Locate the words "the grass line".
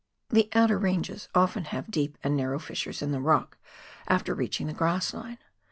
4.65-5.37